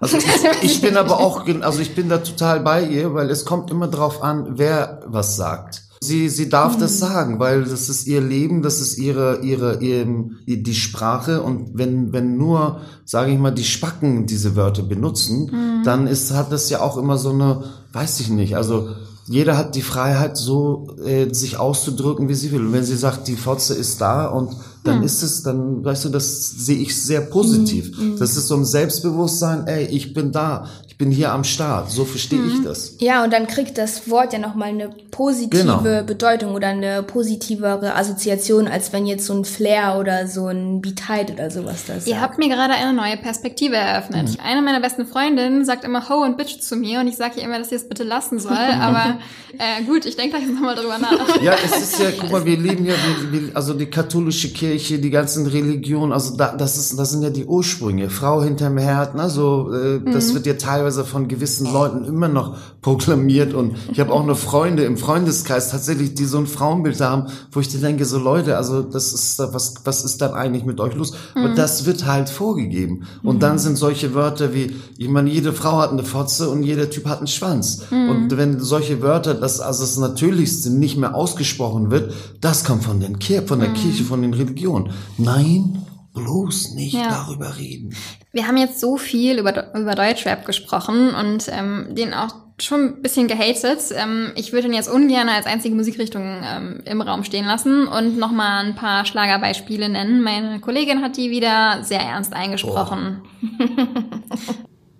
[0.00, 0.24] Also ich,
[0.62, 3.88] ich bin aber auch, also ich bin da total bei ihr, weil es kommt immer
[3.88, 5.82] drauf an, wer was sagt.
[6.00, 10.06] Sie, sie darf das sagen, weil das ist ihr Leben, das ist ihre, ihre, ihr,
[10.46, 16.06] die Sprache und wenn, wenn nur, sage ich mal, die Spacken diese Wörter benutzen, dann
[16.06, 18.94] ist, hat das ja auch immer so eine, weiß ich nicht, also
[19.28, 22.66] jeder hat die Freiheit, so äh, sich auszudrücken, wie sie will.
[22.66, 26.08] Und wenn sie sagt, die Fotze ist da und dann ist es, dann, weißt du,
[26.08, 27.92] das sehe ich sehr positiv.
[28.18, 30.66] Das ist so ein Selbstbewusstsein, ey, ich bin da,
[30.98, 31.92] ich bin hier am Start.
[31.92, 32.96] So verstehe ich das.
[32.98, 36.02] Ja, und dann kriegt das Wort ja nochmal eine positive Genau.
[36.04, 41.30] Bedeutung oder eine positivere Assoziation, als wenn jetzt so ein Flair oder so ein Beatheit
[41.30, 44.28] oder sowas da Ihr habt mir gerade eine neue Perspektive eröffnet.
[44.30, 44.36] Mhm.
[44.44, 47.44] Eine meiner besten Freundinnen sagt immer Ho und Bitch zu mir und ich sage ihr
[47.44, 48.50] immer, dass sie es bitte lassen soll.
[48.80, 49.18] Aber
[49.56, 51.40] äh, gut, ich denke gleich nochmal drüber nach.
[51.42, 52.94] Ja, es ist ja, guck mal, wir leben ja,
[53.30, 57.22] wir, wir, also die katholische Kirche, die ganzen Religionen, also da, das ist, das sind
[57.22, 58.10] ja die Ursprünge.
[58.10, 62.56] Frau hinterm Herd, ne, so, äh, das wird ja teilweise von gewissen Leuten immer noch
[62.82, 67.26] proklamiert und ich habe auch noch Freunde im Freundeskreis tatsächlich, die so ein Frauenbild haben,
[67.52, 70.80] wo ich dir denke, so Leute, also das ist, was, was ist dann eigentlich mit
[70.80, 71.14] euch los?
[71.34, 73.06] Aber das wird halt vorgegeben.
[73.22, 76.90] Und dann sind solche Wörter wie, ich meine, jede Frau hat eine Fotze und jeder
[76.90, 77.82] Typ hat einen Schwanz.
[77.90, 83.00] Und wenn solche Wörter, das also das Natürlichste nicht mehr ausgesprochen wird, das kommt von
[83.00, 84.90] den Kir von der Kirche, von den Religionen.
[85.16, 85.82] Nein,
[86.18, 87.08] bloß nicht Ja.
[87.08, 87.94] darüber reden.
[88.32, 93.02] Wir haben jetzt so viel über, über Deutschrap gesprochen und ähm, den auch schon ein
[93.02, 93.78] bisschen gehatet.
[93.94, 98.18] Ähm, ich würde ihn jetzt ungern als einzige Musikrichtung ähm, im Raum stehen lassen und
[98.18, 100.22] nochmal ein paar Schlagerbeispiele nennen.
[100.22, 103.22] Meine Kollegin hat die wieder sehr ernst eingesprochen.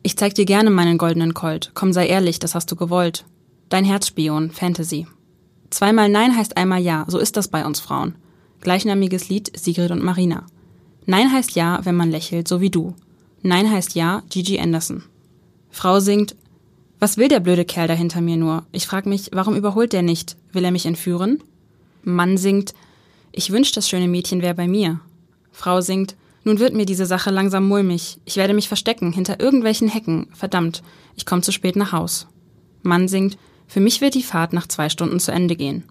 [0.03, 1.73] Ich zeig dir gerne meinen goldenen Colt.
[1.75, 3.25] Komm, sei ehrlich, das hast du gewollt.
[3.69, 5.07] Dein Herzspion, Fantasy.
[5.71, 8.15] Zweimal Nein heißt einmal Ja, so ist das bei uns Frauen.
[8.61, 10.47] Gleichnamiges Lied Sigrid und Marina.
[11.11, 12.95] Nein heißt Ja, wenn man lächelt, so wie du.
[13.41, 15.05] Nein heißt Ja, Gigi Anderson.
[15.71, 16.37] Frau singt,
[16.99, 18.67] was will der blöde Kerl da hinter mir nur?
[18.73, 20.37] Ich frag mich, warum überholt der nicht?
[20.53, 21.43] Will er mich entführen?
[22.03, 22.75] Mann singt,
[23.33, 25.01] ich wünsch, das schöne Mädchen wär bei mir.
[25.51, 28.19] Frau singt, nun wird mir diese Sache langsam mulmig.
[28.27, 30.27] Ich werde mich verstecken hinter irgendwelchen Hecken.
[30.35, 30.83] Verdammt,
[31.17, 32.27] ich komme zu spät nach Haus.
[32.83, 35.85] Mann singt, für mich wird die Fahrt nach zwei Stunden zu Ende gehen.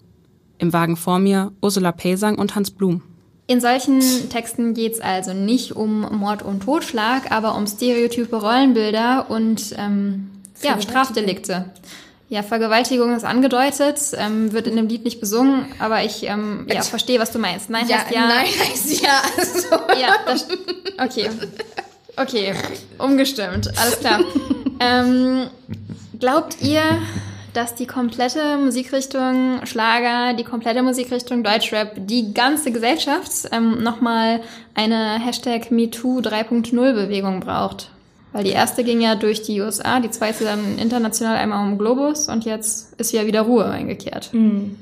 [0.58, 3.02] Im Wagen vor mir Ursula Pesang und Hans Blum.
[3.48, 9.74] In solchen Texten geht's also nicht um Mord und Totschlag, aber um stereotype Rollenbilder und
[9.78, 10.30] ähm,
[10.62, 11.64] ja, Strafdelikte.
[12.28, 16.82] Ja, Vergewaltigung ist angedeutet, ähm, wird in dem Lied nicht besungen, aber ich ähm, ja,
[16.82, 17.70] verstehe, was du meinst.
[17.70, 18.28] Nein heißt ja.
[18.28, 19.22] Nein heißt ja.
[19.42, 19.76] So.
[19.98, 20.46] Ja, das,
[21.02, 21.30] okay.
[22.16, 22.52] Okay,
[22.98, 23.70] umgestimmt.
[23.78, 24.20] Alles klar.
[24.80, 25.46] ähm,
[26.20, 26.82] glaubt ihr,
[27.54, 34.40] dass die komplette Musikrichtung Schlager, die komplette Musikrichtung Deutschrap, die ganze Gesellschaft ähm, nochmal
[34.74, 37.90] eine Hashtag MeToo 3.0 Bewegung braucht?
[38.32, 42.28] Weil die erste ging ja durch die USA, die zweite dann international einmal um Globus
[42.28, 44.32] und jetzt ist ja wieder Ruhe eingekehrt.
[44.32, 44.76] Mhm.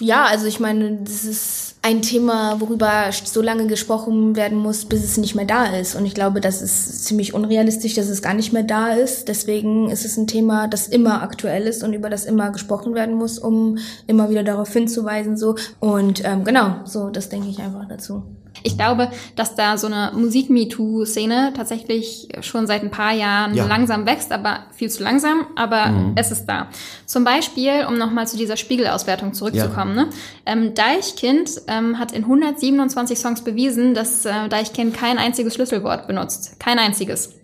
[0.00, 5.02] Ja, also ich meine, das ist ein Thema, worüber so lange gesprochen werden muss, bis
[5.02, 5.94] es nicht mehr da ist.
[5.94, 9.28] Und ich glaube, das ist ziemlich unrealistisch, dass es gar nicht mehr da ist.
[9.28, 13.14] Deswegen ist es ein Thema, das immer aktuell ist und über das immer gesprochen werden
[13.14, 15.38] muss, um immer wieder darauf hinzuweisen.
[15.38, 18.24] So und ähm, genau, so das denke ich einfach dazu.
[18.62, 23.66] Ich glaube, dass da so eine Musik-MeToo-Szene tatsächlich schon seit ein paar Jahren ja.
[23.66, 26.12] langsam wächst, aber viel zu langsam, aber mhm.
[26.16, 26.68] es ist da.
[27.06, 30.04] Zum Beispiel, um nochmal zu dieser Spiegelauswertung zurückzukommen, ja.
[30.04, 30.10] ne?
[30.46, 36.58] ähm, Deichkind ähm, hat in 127 Songs bewiesen, dass äh, Deichkind kein einziges Schlüsselwort benutzt.
[36.58, 37.39] Kein einziges.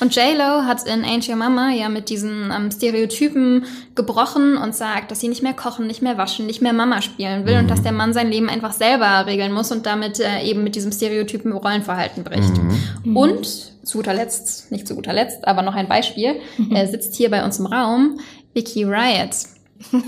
[0.00, 5.10] Und J-Lo hat in Ain't Your Mama ja mit diesen ähm, Stereotypen gebrochen und sagt,
[5.10, 7.60] dass sie nicht mehr kochen, nicht mehr waschen, nicht mehr Mama spielen will mhm.
[7.60, 10.74] und dass der Mann sein Leben einfach selber regeln muss und damit äh, eben mit
[10.74, 12.52] diesem Stereotypen Rollenverhalten bricht.
[13.04, 13.16] Mhm.
[13.16, 16.74] Und zu guter Letzt, nicht zu guter Letzt, aber noch ein Beispiel, mhm.
[16.74, 18.20] er sitzt hier bei uns im Raum,
[18.52, 19.34] Vicky Riot.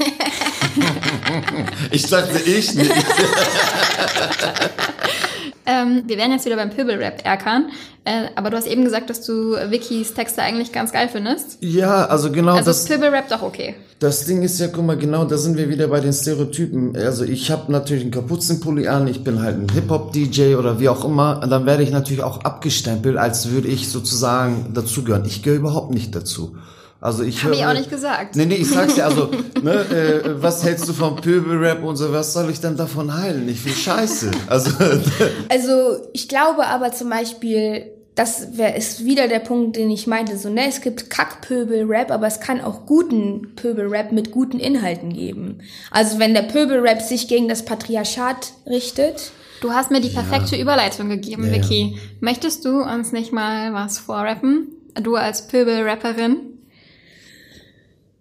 [1.90, 2.92] ich dachte ich nicht.
[5.66, 7.70] Ähm, wir werden jetzt wieder beim Pöbelrap erkern.
[8.05, 11.59] Äh, aber du hast eben gesagt, dass du Wikis Texte eigentlich ganz geil findest.
[11.61, 12.83] Ja, also genau also das.
[12.83, 13.74] Also Pöbelrap doch okay.
[13.98, 16.96] Das Ding ist ja, guck mal, genau, da sind wir wieder bei den Stereotypen.
[16.96, 21.05] Also ich habe natürlich einen Kapuzenpulli an, ich bin halt ein Hip-Hop-DJ oder wie auch
[21.05, 21.40] immer.
[21.42, 25.24] Und dann werde ich natürlich auch abgestempelt, als würde ich sozusagen dazugehören.
[25.24, 26.57] Ich gehöre überhaupt nicht dazu.
[27.00, 28.37] Also ich habe ich auch nicht gesagt.
[28.37, 29.30] Nee, nee, ich sag's dir, also,
[29.62, 33.48] ne, äh, was hältst du vom Pöbelrap und so, was soll ich denn davon heilen?
[33.48, 34.30] Ich will Scheiße.
[34.46, 34.70] Also,
[35.48, 40.38] also ich glaube aber zum Beispiel, das wär, ist wieder der Punkt, den ich meinte,
[40.38, 45.59] so, ne, es gibt Kackpöbel-Rap, aber es kann auch guten Pöbel-Rap mit guten Inhalten geben.
[45.90, 49.32] Also wenn der Pöbel-Rap sich gegen das Patriarchat richtet,
[49.62, 50.62] Du hast mir die perfekte ja.
[50.62, 51.94] Überleitung gegeben, ja, Vicky.
[51.94, 52.00] Ja.
[52.20, 54.68] Möchtest du uns nicht mal was vorrappen?
[55.02, 56.56] Du als Pöbel-Rapperin?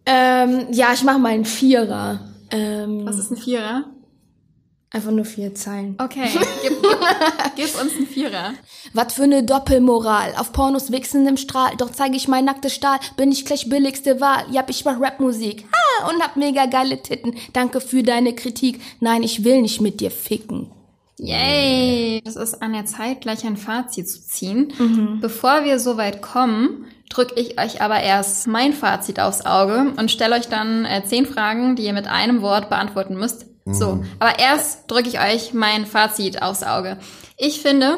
[0.05, 2.19] Ähm, ja, ich mache mal einen Vierer.
[2.51, 3.85] Ähm, Was ist ein Vierer?
[4.95, 5.97] Einfach nur vier Zeilen.
[6.01, 6.29] Okay,
[6.61, 6.73] gib,
[7.57, 8.53] gib, uns einen Vierer.
[8.93, 10.33] Was für eine Doppelmoral.
[10.37, 11.75] Auf Pornos wichsen im Strahl.
[11.77, 12.99] Doch zeige ich mein nacktes Stahl.
[13.17, 14.45] Bin ich gleich billigste Wahl.
[14.51, 15.65] Ja, ich mach Rapmusik.
[15.71, 17.35] Ah, und hab mega geile Titten.
[17.51, 18.79] Danke für deine Kritik.
[19.01, 20.71] Nein, ich will nicht mit dir ficken.
[21.17, 22.21] Yay!
[22.23, 24.73] Das ist an der Zeit, gleich ein Fazit zu ziehen.
[24.77, 25.19] Mhm.
[25.19, 30.11] Bevor wir so weit kommen, drücke ich euch aber erst mein Fazit aufs Auge und
[30.11, 33.45] stelle euch dann äh, zehn Fragen, die ihr mit einem Wort beantworten müsst.
[33.65, 33.73] Mhm.
[33.73, 36.97] So, aber erst drücke ich euch mein Fazit aufs Auge.
[37.37, 37.97] Ich finde,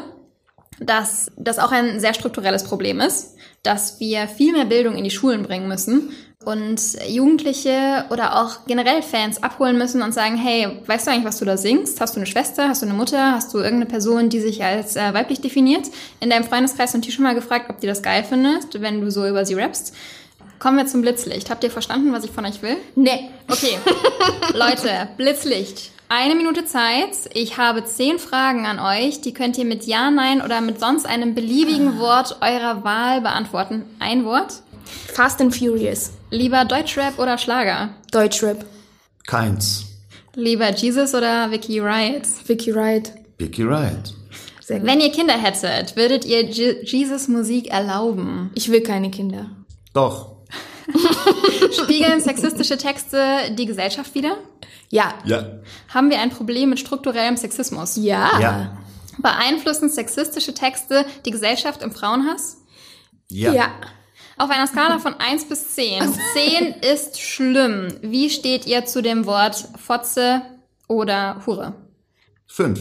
[0.80, 5.12] dass das auch ein sehr strukturelles Problem ist, dass wir viel mehr Bildung in die
[5.12, 6.12] Schulen bringen müssen
[6.47, 11.39] und Jugendliche oder auch generell Fans abholen müssen und sagen, hey, weißt du eigentlich, was
[11.39, 11.99] du da singst?
[11.99, 12.69] Hast du eine Schwester?
[12.69, 13.33] Hast du eine Mutter?
[13.33, 15.88] Hast du irgendeine Person, die sich als äh, weiblich definiert?
[16.21, 19.12] In deinem Freundeskreis und die schon mal gefragt, ob die das geil findest, wenn du
[19.12, 19.93] so über sie rappst?
[20.57, 21.49] Kommen wir zum Blitzlicht.
[21.49, 22.77] Habt ihr verstanden, was ich von euch will?
[22.95, 23.29] Nee.
[23.49, 23.77] Okay.
[24.53, 25.91] Leute, Blitzlicht.
[26.10, 27.12] Eine Minute Zeit.
[27.33, 29.19] Ich habe zehn Fragen an euch.
[29.19, 33.83] Die könnt ihr mit Ja, Nein oder mit sonst einem beliebigen Wort eurer Wahl beantworten.
[33.99, 34.62] Ein Wort.
[35.13, 36.12] Fast and Furious.
[36.30, 37.89] Lieber Deutschrap oder Schlager?
[38.12, 38.65] Deutschrap.
[39.26, 39.86] Keins.
[40.36, 42.23] Lieber Jesus oder Vicky Riot?
[42.45, 43.13] Vicky Riot.
[43.38, 44.13] Vicky gut.
[44.67, 48.52] Wenn ihr Kinder hättet, würdet ihr Je Jesus Musik erlauben?
[48.54, 49.50] Ich will keine Kinder.
[49.93, 50.36] Doch.
[51.84, 54.38] Spiegeln sexistische Texte die Gesellschaft wieder?
[54.89, 55.13] Ja.
[55.26, 55.60] Ja.
[55.93, 57.97] Haben wir ein Problem mit strukturellem Sexismus?
[57.97, 58.39] Ja.
[58.39, 58.78] Ja.
[59.17, 62.58] Beeinflussen sexistische Texte die Gesellschaft im Frauenhass?
[63.30, 63.54] Ja.
[63.54, 63.71] Ja.
[64.38, 66.13] Auf einer Skala von 1 bis 10.
[66.34, 67.88] 10 ist schlimm.
[68.02, 70.43] Wie steht ihr zu dem Wort Fotze
[70.88, 71.73] oder Hure?
[72.45, 72.80] Fünf.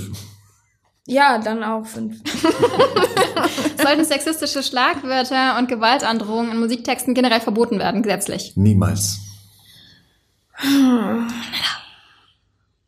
[1.07, 2.21] Ja, dann auch fünf.
[3.83, 8.53] Sollten sexistische Schlagwörter und Gewaltandrohungen in Musiktexten generell verboten werden, gesetzlich?
[8.57, 9.21] Niemals.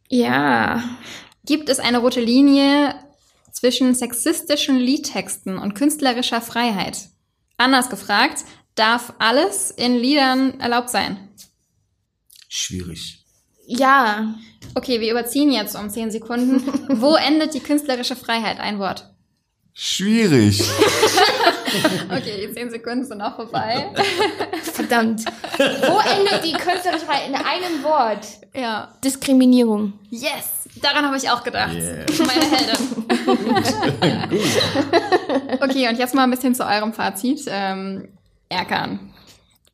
[0.09, 0.83] Ja.
[1.44, 2.94] Gibt es eine rote Linie
[3.52, 7.09] zwischen sexistischen Liedtexten und künstlerischer Freiheit?
[7.57, 8.44] Anders gefragt,
[8.78, 11.16] darf alles in Liedern erlaubt sein?
[12.48, 13.24] Schwierig.
[13.66, 14.34] Ja.
[14.74, 16.62] Okay, wir überziehen jetzt um 10 Sekunden.
[17.00, 18.60] Wo endet die künstlerische Freiheit?
[18.60, 19.10] Ein Wort.
[19.80, 20.60] Schwierig.
[22.10, 23.86] okay, die zehn Sekunden sind auch vorbei.
[24.72, 25.24] Verdammt.
[25.56, 27.28] Wo endet die künstlerische Freiheit?
[27.28, 28.26] In einem Wort.
[28.56, 28.92] Ja.
[29.04, 29.92] Diskriminierung.
[30.10, 30.68] Yes!
[30.82, 31.74] Daran habe ich auch gedacht.
[31.74, 32.06] Yeah.
[32.26, 33.04] Meine Heldin.
[35.60, 37.42] okay, und jetzt mal ein bisschen zu eurem Fazit.
[37.46, 38.08] Ähm,
[38.48, 38.98] Erkan,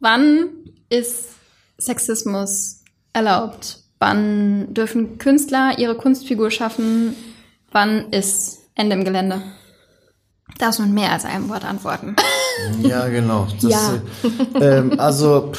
[0.00, 0.48] wann
[0.88, 1.30] ist
[1.78, 2.82] Sexismus
[3.12, 3.80] erlaubt?
[3.98, 7.14] Wann dürfen Künstler ihre Kunstfigur schaffen?
[7.72, 9.42] Wann ist Ende im Gelände?
[10.58, 12.16] Darfst du mit mehr als einem Wort antworten?
[12.82, 13.48] Ja, genau.
[13.60, 14.00] Das, Ja.
[14.60, 15.50] äh, ähm, also,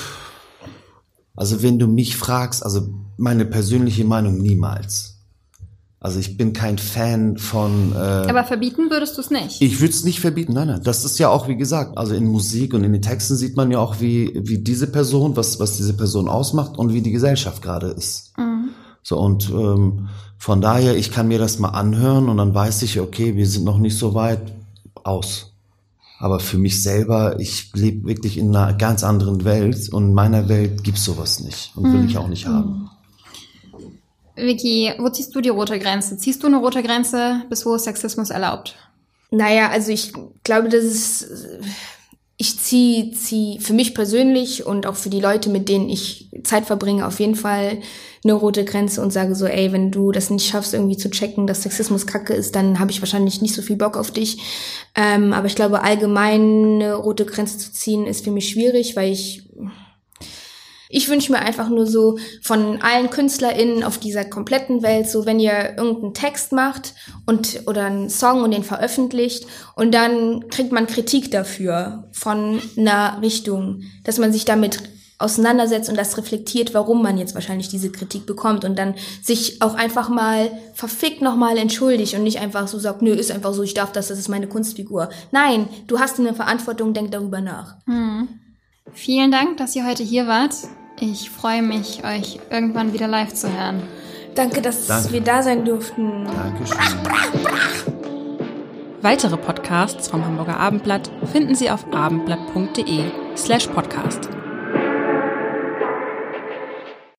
[1.35, 5.14] also wenn du mich fragst, also meine persönliche Meinung niemals.
[6.05, 7.91] Also ich bin kein Fan von.
[7.93, 9.59] Äh, Aber verbieten würdest du es nicht.
[9.59, 10.81] ich würde es nicht verbieten, nein, nein.
[10.83, 13.71] Das ist ja auch, wie gesagt, also in Musik und in den Texten sieht man
[13.71, 17.63] ja auch, wie, wie diese Person, was, was diese Person ausmacht und wie die Gesellschaft
[17.63, 18.33] gerade ist.
[19.01, 22.99] So, und ähm, von daher, ich kann mir das mal anhören und dann weiß ich,
[22.99, 24.53] okay, wir sind noch nicht so weit
[25.03, 25.53] aus.
[26.19, 30.49] Aber für mich selber, ich lebe wirklich in einer ganz anderen Welt und in meiner
[30.49, 32.91] Welt gibt's sowas nicht und will ich auch nicht haben.
[34.35, 36.17] Vicky, wo ziehst du die rote Grenze?
[36.17, 38.75] Ziehst du eine rote Grenze, bis wo ist Sexismus erlaubt?
[39.31, 41.27] Naja, also ich glaube, das ist,
[42.37, 46.65] ich ziehe zieh für mich persönlich und auch für die Leute, mit denen ich Zeit
[46.65, 47.79] verbringe, auf jeden Fall
[48.23, 51.47] eine rote Grenze und sage so, ey, wenn du das nicht schaffst, irgendwie zu checken,
[51.47, 54.37] dass Sexismus kacke ist, dann habe ich wahrscheinlich nicht so viel Bock auf dich.
[54.95, 59.11] Ähm, aber ich glaube, allgemein eine rote Grenze zu ziehen, ist für mich schwierig, weil
[59.11, 59.47] ich
[60.89, 65.39] ich wünsche mir einfach nur so von allen KünstlerInnen auf dieser kompletten Welt, so wenn
[65.39, 66.93] ihr irgendeinen Text macht
[67.25, 73.19] und oder einen Song und den veröffentlicht und dann kriegt man Kritik dafür von einer
[73.21, 74.79] Richtung, dass man sich damit
[75.17, 79.73] auseinandersetzt und das reflektiert, warum man jetzt wahrscheinlich diese Kritik bekommt und dann sich auch
[79.75, 83.73] einfach mal verfickt nochmal entschuldigt und nicht einfach so sagt, nö, ist einfach so, ich
[83.73, 85.09] darf das, das ist meine Kunstfigur.
[85.31, 87.77] Nein, du hast eine Verantwortung, denk darüber nach.
[88.93, 90.53] Vielen Dank, dass ihr heute hier wart.
[90.99, 93.83] Ich freue mich, euch irgendwann wieder live zu hören.
[94.35, 95.11] Danke, dass Danke.
[95.11, 96.25] wir da sein durften.
[96.25, 96.77] Dankeschön.
[99.01, 103.03] Weitere Podcasts vom Hamburger Abendblatt finden Sie auf abendblatt.de
[103.35, 104.29] slash podcast.